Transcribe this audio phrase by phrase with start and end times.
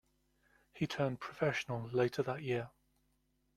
[0.73, 2.71] He turned professional later that year.